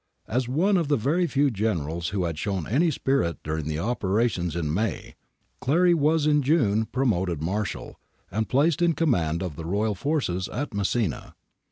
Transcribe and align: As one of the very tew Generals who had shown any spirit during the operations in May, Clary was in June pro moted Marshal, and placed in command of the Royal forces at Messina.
As 0.27 0.49
one 0.49 0.77
of 0.77 0.87
the 0.87 0.97
very 0.97 1.27
tew 1.27 1.51
Generals 1.51 2.07
who 2.07 2.23
had 2.23 2.39
shown 2.39 2.65
any 2.65 2.89
spirit 2.89 3.37
during 3.43 3.67
the 3.67 3.77
operations 3.77 4.55
in 4.55 4.73
May, 4.73 5.13
Clary 5.59 5.93
was 5.93 6.25
in 6.25 6.41
June 6.41 6.85
pro 6.87 7.05
moted 7.05 7.39
Marshal, 7.39 7.99
and 8.31 8.49
placed 8.49 8.81
in 8.81 8.93
command 8.93 9.43
of 9.43 9.55
the 9.57 9.63
Royal 9.63 9.93
forces 9.93 10.47
at 10.49 10.73
Messina. 10.73 11.35